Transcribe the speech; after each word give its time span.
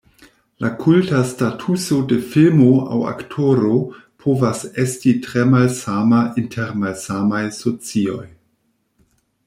La 0.63 0.69
kulta 0.83 1.19
statuso 1.31 1.97
de 2.13 2.17
filmo 2.31 2.69
aŭ 2.95 2.97
aktoro 3.11 3.75
povas 4.25 4.63
esti 4.85 5.15
tre 5.27 5.45
malsama 5.53 6.23
inter 6.45 6.73
malsamaj 6.85 7.45
socioj. 7.61 8.23